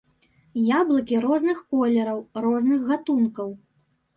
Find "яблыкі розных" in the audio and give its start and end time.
0.79-1.61